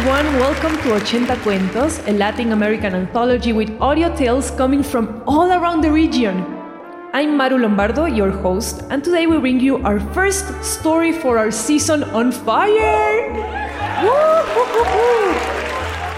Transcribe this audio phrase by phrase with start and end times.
[0.00, 5.52] Everyone, welcome to Ochenta Cuentos, a Latin American anthology with audio tales coming from all
[5.52, 6.42] around the region.
[7.12, 11.50] I'm Maru Lombardo, your host, and today we bring you our first story for our
[11.50, 13.28] season on fire!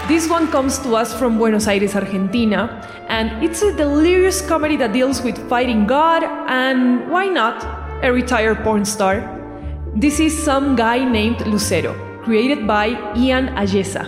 [0.07, 4.93] This one comes to us from Buenos Aires, Argentina, and it's a delirious comedy that
[4.93, 7.65] deals with fighting God and, why not,
[8.01, 9.27] a retired porn star.
[9.93, 14.07] This is some guy named Lucero created by Ian Ayesa.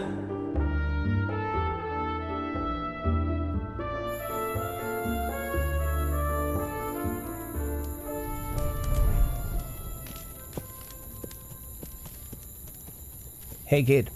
[13.65, 14.09] Hey kid,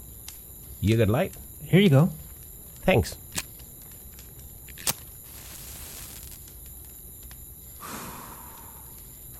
[0.80, 1.36] you got light?
[1.66, 2.08] Here you go.
[2.88, 3.16] Thanks.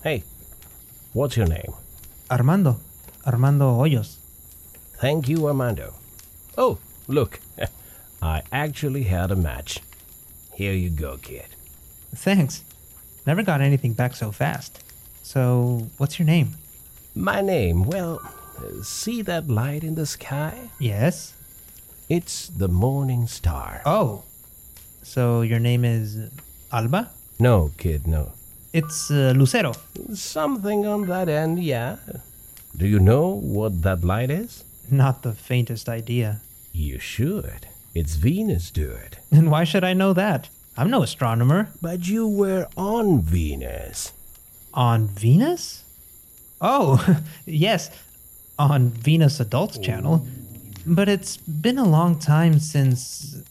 [0.04, 0.24] Hey,
[1.14, 1.72] what's your name?
[2.30, 2.76] Armando.
[3.24, 4.19] Armando Hoyos.
[5.00, 5.94] Thank you, Armando.
[6.58, 6.76] Oh,
[7.08, 7.40] look,
[8.22, 9.80] I actually had a match.
[10.54, 11.46] Here you go, kid.
[12.14, 12.62] Thanks.
[13.26, 14.84] Never got anything back so fast.
[15.22, 16.56] So, what's your name?
[17.14, 18.20] My name, well,
[18.82, 20.68] see that light in the sky?
[20.78, 21.32] Yes.
[22.10, 23.80] It's the morning star.
[23.86, 24.24] Oh.
[25.02, 26.28] So, your name is
[26.70, 27.08] Alba?
[27.38, 28.32] No, kid, no.
[28.74, 29.72] It's uh, Lucero.
[30.12, 31.96] Something on that end, yeah.
[32.76, 34.64] Do you know what that light is?
[34.90, 36.40] Not the faintest idea.
[36.72, 37.68] You should.
[37.94, 39.18] It's Venus, dude.
[39.30, 40.48] And why should I know that?
[40.76, 41.70] I'm no astronomer.
[41.82, 44.12] But you were on Venus.
[44.72, 45.84] On Venus?
[46.60, 47.90] Oh, yes,
[48.58, 50.26] on Venus Adults Channel.
[50.86, 53.42] But it's been a long time since.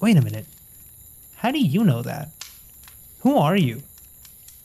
[0.00, 0.46] Wait a minute.
[1.36, 2.30] How do you know that?
[3.20, 3.82] Who are you?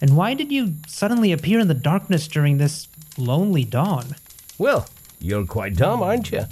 [0.01, 4.15] And why did you suddenly appear in the darkness during this lonely dawn?
[4.57, 4.87] Well,
[5.23, 6.43] you're quite dumb, aren't you?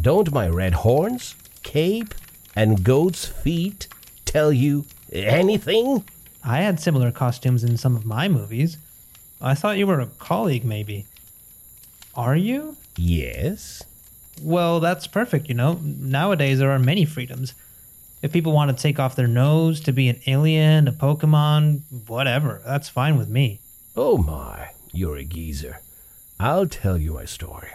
[0.00, 2.14] Don't my red horns, cape,
[2.56, 3.86] and goat's feet
[4.24, 6.04] tell you anything?
[6.42, 8.78] I had similar costumes in some of my movies.
[9.42, 11.04] I thought you were a colleague, maybe.
[12.14, 12.78] Are you?
[12.96, 13.82] Yes.
[14.42, 15.78] Well, that's perfect, you know.
[15.82, 17.52] Nowadays, there are many freedoms.
[18.22, 22.62] If people want to take off their nose to be an alien, a Pokemon, whatever,
[22.64, 23.60] that's fine with me.
[23.94, 25.82] Oh my, you're a geezer.
[26.40, 27.68] I'll tell you a story.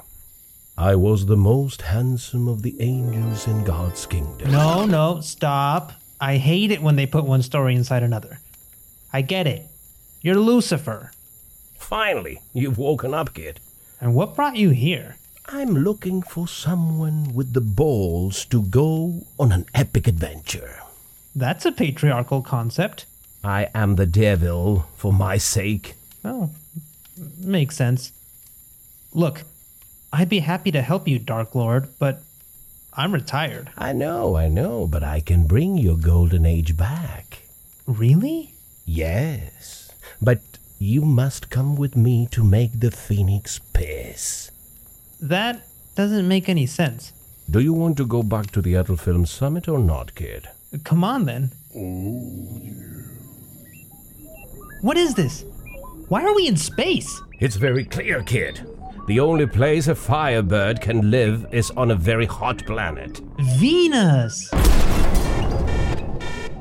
[0.77, 4.51] I was the most handsome of the angels in God's kingdom.
[4.51, 5.93] No, no, stop.
[6.19, 8.39] I hate it when they put one story inside another.
[9.11, 9.67] I get it.
[10.21, 11.11] You're Lucifer.
[11.77, 13.59] Finally, you've woken up, kid.
[14.01, 15.17] And what brought you here?
[15.45, 20.79] I'm looking for someone with the balls to go on an epic adventure.
[21.35, 23.05] That's a patriarchal concept.
[23.43, 25.95] I am the devil for my sake.
[26.25, 26.49] Oh,
[27.37, 28.11] makes sense.
[29.13, 29.43] Look,
[30.15, 32.21] I'd be happy to help you, Dark Lord, but
[32.93, 33.71] I'm retired.
[33.75, 37.39] I know, I know, but I can bring your golden age back.
[37.87, 38.53] Really?
[38.85, 39.91] Yes,
[40.21, 40.39] but
[40.77, 44.51] you must come with me to make the phoenix piss.
[45.19, 45.63] That
[45.95, 47.11] doesn't make any sense.
[47.49, 50.47] Do you want to go back to the Adult Film Summit or not, kid?
[50.83, 51.51] Come on then.
[54.81, 55.43] What is this?
[56.07, 57.19] Why are we in space?
[57.39, 58.61] It's very clear, kid.
[59.05, 63.19] The only place a firebird can live is on a very hot planet.
[63.59, 64.49] Venus!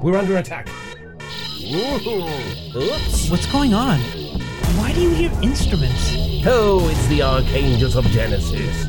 [0.02, 0.68] We're under attack.
[1.64, 3.30] Oops.
[3.30, 4.00] What's going on?
[4.76, 6.16] Why do you hear instruments?
[6.44, 8.88] Oh, it's the archangels of Genesis.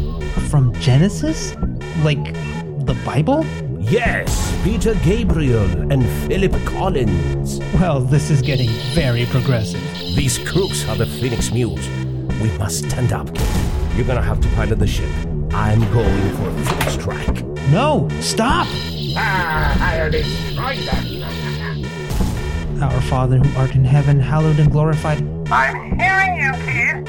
[0.49, 1.55] From Genesis?
[2.01, 2.33] Like
[2.87, 3.45] the Bible?
[3.79, 7.59] Yes, Peter Gabriel and Philip Collins.
[7.75, 9.83] Well, this is getting very progressive.
[10.15, 11.87] These crooks are the Phoenix Mules.
[12.41, 13.27] We must stand up.
[13.95, 15.09] You're gonna have to pilot the ship.
[15.53, 17.45] I'm going for a full strike.
[17.69, 18.67] No, stop!
[19.15, 21.23] Ah, I'll destroy them.
[22.81, 25.19] Our Father who art in heaven, hallowed and glorified.
[25.51, 27.07] I'm hearing you, kid.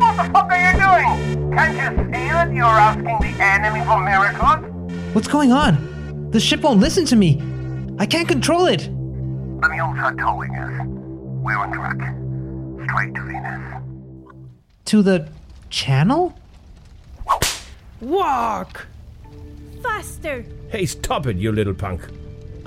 [0.00, 1.52] What the fuck are you doing?
[1.56, 4.70] Can't you see that you're asking the enemy for miracles?
[5.14, 6.30] What's going on?
[6.32, 7.40] The ship won't listen to me.
[7.98, 8.80] I can't control it.
[8.80, 10.86] The mules are towing us.
[11.44, 11.96] We're on track.
[12.90, 13.83] Straight to Venus.
[14.86, 15.28] To the
[15.70, 16.34] channel?
[18.00, 18.86] Walk!
[19.82, 20.44] Faster!
[20.68, 22.02] Hey, stop it, you little punk.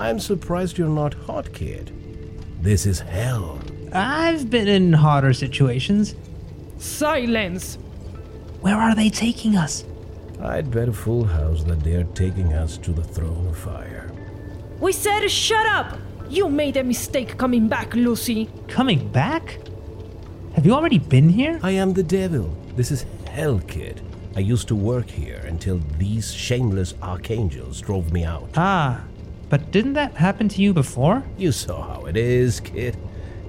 [0.00, 1.92] I'm surprised you're not hot, kid.
[2.60, 3.60] This is hell.
[3.92, 6.14] I've been in hotter situations.
[6.78, 7.76] Silence!
[8.60, 9.84] Where are they taking us?
[10.42, 14.12] I'd bet a full house that they're taking us to the throne of fire.
[14.80, 15.98] We said shut up!
[16.28, 18.50] You made a mistake coming back, Lucy.
[18.68, 19.58] Coming back?
[20.58, 21.60] Have you already been here?
[21.62, 22.52] I am the devil.
[22.74, 24.00] This is hell, kid.
[24.34, 28.50] I used to work here until these shameless archangels drove me out.
[28.56, 29.04] Ah,
[29.50, 31.22] but didn't that happen to you before?
[31.36, 32.96] You saw how it is, kid.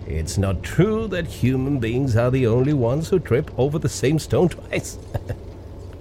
[0.06, 4.20] It's not true that human beings are the only ones who trip over the same
[4.20, 5.00] stone twice.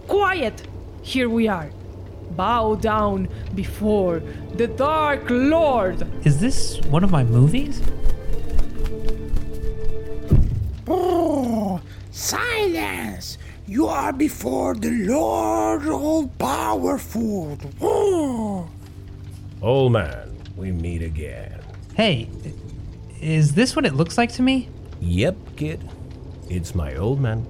[0.08, 0.68] Quiet!
[1.00, 1.70] Here we are.
[2.32, 4.20] Bow down before
[4.52, 6.06] the Dark Lord.
[6.26, 7.80] Is this one of my movies?
[12.18, 13.38] Silence!
[13.66, 17.58] You are before the Lord all powerful.
[17.80, 18.68] Oh.
[19.62, 21.60] Old man, we meet again.
[21.94, 22.28] Hey,
[23.20, 24.68] is this what it looks like to me?
[25.00, 25.88] Yep, kid.
[26.48, 27.46] It's my old man.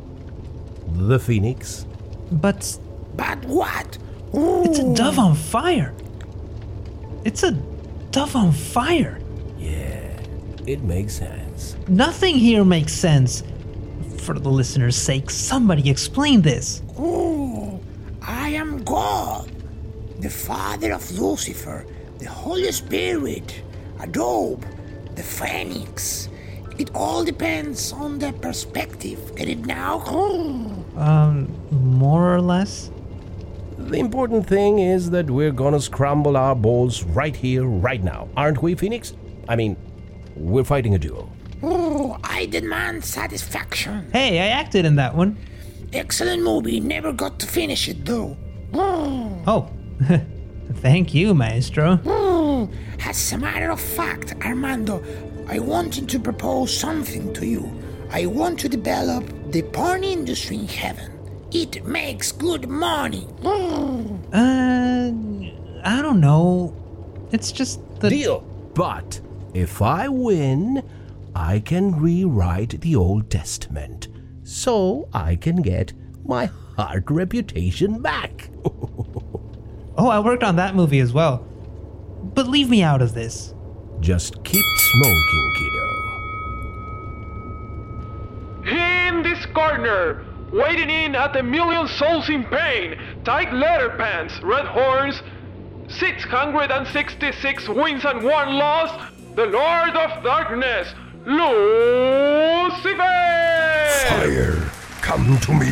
[1.08, 1.86] The Phoenix.
[2.32, 2.78] But
[3.16, 3.98] But what?
[4.34, 5.94] it's a dove on fire.
[7.24, 7.52] It's a
[8.10, 9.18] dove on fire.
[9.58, 10.10] Yeah,
[10.66, 11.76] it makes sense.
[11.88, 13.42] Nothing here makes sense.
[14.28, 16.82] For the listener's sake, somebody explain this.
[16.98, 17.80] Oh,
[18.20, 19.50] I am God,
[20.18, 21.86] the Father of Lucifer,
[22.18, 23.62] the Holy Spirit,
[24.00, 24.66] Adobe,
[25.14, 26.28] the Phoenix.
[26.76, 29.34] It all depends on the perspective.
[29.34, 30.02] Get it now?
[30.04, 30.84] Oh.
[30.98, 32.90] Um, more or less?
[33.78, 38.28] The important thing is that we're gonna scramble our balls right here, right now.
[38.36, 39.14] Aren't we, Phoenix?
[39.48, 39.74] I mean,
[40.36, 41.32] we're fighting a duel.
[41.62, 44.10] Oh, I demand satisfaction.
[44.12, 45.36] Hey, I acted in that one.
[45.92, 46.80] Excellent movie.
[46.80, 48.36] Never got to finish it though.
[48.72, 49.42] Oh.
[49.46, 49.70] Oh,
[50.74, 51.98] thank you, Maestro.
[53.04, 55.02] As a matter of fact, Armando,
[55.48, 57.70] I wanted to propose something to you.
[58.10, 61.12] I want to develop the porn industry in heaven.
[61.50, 63.26] It makes good money.
[63.42, 65.10] Uh,
[65.84, 66.74] I don't know.
[67.32, 68.10] It's just the.
[68.10, 68.40] Deal!
[68.74, 69.20] But
[69.54, 70.82] if I win,
[71.38, 74.08] I can rewrite the Old Testament
[74.42, 75.92] so I can get
[76.26, 78.50] my hard reputation back.
[80.00, 81.38] Oh, I worked on that movie as well.
[82.22, 83.52] But leave me out of this.
[83.98, 85.88] Just keep smoking, kiddo.
[88.76, 94.66] In this corner, waiting in at a million souls in pain, tight leather pants, red
[94.66, 95.20] horns,
[95.88, 100.94] 666 wins and one loss, the Lord of Darkness,
[101.28, 103.04] Lucifer!
[104.08, 104.70] Fire,
[105.02, 105.68] come to me.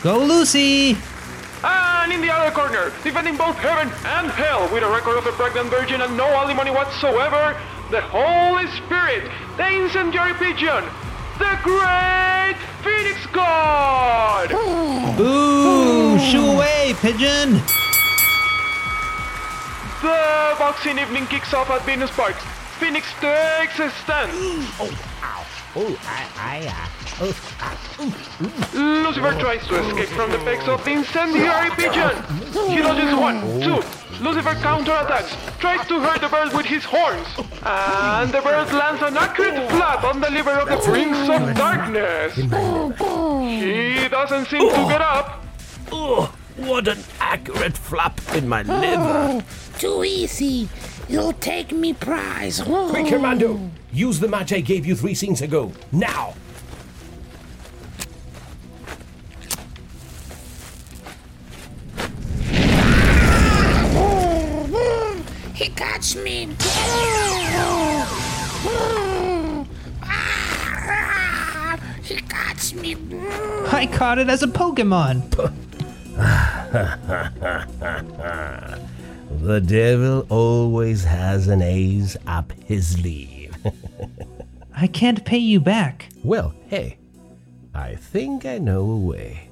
[0.00, 0.96] Go, Lucy!
[1.64, 5.32] And in the other corner, defending both heaven and hell with a record of a
[5.32, 7.60] pregnant virgin and no alimony whatsoever,
[7.90, 10.84] the Holy Spirit, the incendiary pigeon,
[11.40, 14.52] the great Phoenix God!
[14.52, 17.54] Ooh, shoo away, pigeon!
[20.00, 22.36] The boxing evening kicks off at Venus Park.
[22.78, 24.32] Phoenix takes a stand.
[28.74, 32.10] Lucifer tries to escape from the pegs of the incendiary pigeon.
[32.68, 33.82] He dodges one, two.
[34.22, 37.26] Lucifer counterattacks, tries to hurt the bird with his horns.
[37.62, 42.34] And the bird lands an accurate flap on the liver of the Prince of Darkness.
[42.36, 45.44] He doesn't seem to get up.
[45.90, 49.44] Oh, what an accurate flap in my liver.
[49.78, 50.68] Too easy.
[51.08, 52.60] You'll take me prize.
[52.64, 52.88] Oh.
[52.90, 53.70] Quick, Commando!
[53.92, 55.72] Use the match I gave you three scenes ago.
[55.92, 56.34] Now!
[65.54, 66.48] He got me.
[70.02, 72.96] Ah, He got me.
[73.70, 75.22] I caught it as a Pokemon.
[79.40, 83.54] The devil always has an ace up his sleeve.
[84.76, 86.08] I can't pay you back.
[86.22, 86.98] well, hey,
[87.74, 89.48] I think I know a way.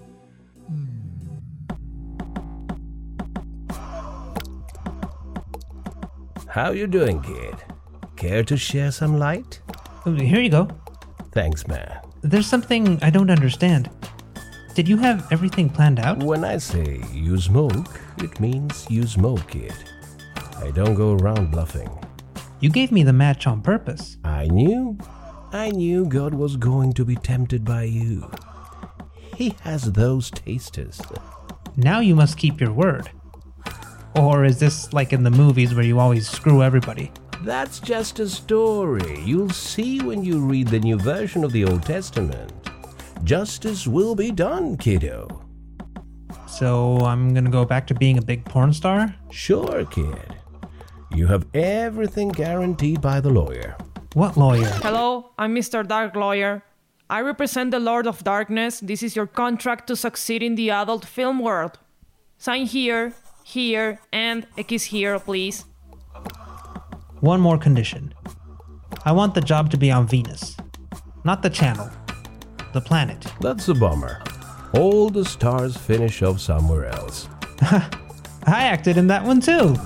[6.49, 7.55] How you doing, kid?
[8.17, 9.61] Care to share some light?
[10.05, 10.69] Here you go.
[11.33, 11.99] Thanks, man.
[12.23, 13.89] There's something I don't understand.
[14.75, 16.23] Did you have everything planned out?
[16.23, 19.75] When I say you smoke, it means you smoke it.
[20.57, 21.91] I don't go around bluffing.
[22.61, 24.17] You gave me the match on purpose.
[24.25, 24.97] I knew,
[25.53, 28.31] I knew God was going to be tempted by you.
[29.37, 31.03] He has those tasters.
[31.77, 33.11] Now you must keep your word.
[34.17, 37.13] Or is this like in the movies where you always screw everybody?
[37.43, 39.21] That's just a story.
[39.21, 42.62] You'll see when you read the new version of the Old Testament.
[43.25, 45.29] Justice will be done, kiddo.
[46.49, 49.15] So I'm gonna go back to being a big porn star?
[49.31, 50.35] Sure, kid.
[51.15, 53.77] You have everything guaranteed by the lawyer.
[54.15, 54.69] What lawyer?
[54.83, 55.87] Hello, I'm Mr.
[55.87, 56.65] Dark Lawyer.
[57.09, 58.81] I represent the Lord of Darkness.
[58.81, 61.79] This is your contract to succeed in the adult film world.
[62.39, 63.13] Sign here,
[63.45, 65.65] here, and a kiss here, please.
[67.21, 68.15] One more condition.
[69.05, 70.57] I want the job to be on Venus.
[71.25, 71.89] Not the channel.
[72.73, 73.27] The planet.
[73.41, 74.23] That's a bummer.
[74.73, 77.29] All the stars finish off somewhere else.
[77.63, 79.77] I acted in that one too.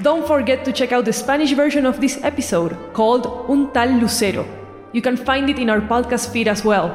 [0.00, 4.46] Don't forget to check out the Spanish version of this episode called Un Tal Lucero.
[4.92, 6.88] You can find it in our podcast feed as well.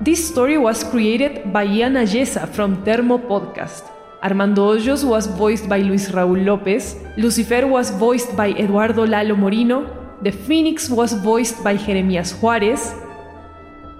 [0.00, 3.95] This story was created by Ian Ayesa from Termo Podcast.
[4.22, 9.86] Armando Hoyos was voiced by Luis Raúl López, Lucifer was voiced by Eduardo Lalo Morino,
[10.22, 12.94] The Phoenix was voiced by Jeremías Juárez,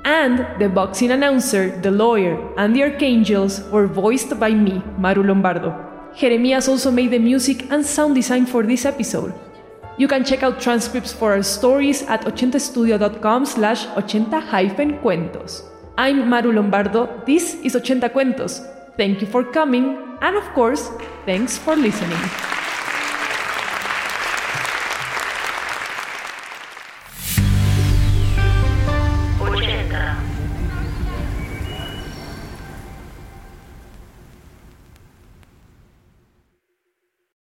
[0.05, 5.75] and the boxing announcer, the lawyer, and the archangels were voiced by me, Maru Lombardo.
[6.17, 9.35] Jeremias also made the music and sound design for this episode.
[9.99, 15.63] You can check out transcripts for our stories at 80studio.com slash 80-cuentos.
[15.99, 18.76] I'm Maru Lombardo, this is 80 Cuentos.
[18.97, 20.89] Thank you for coming, and of course,
[21.27, 22.56] thanks for listening.